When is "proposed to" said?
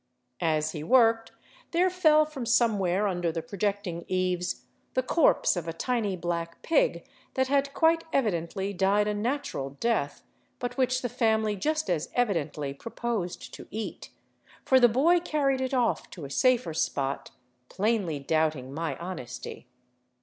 12.73-13.67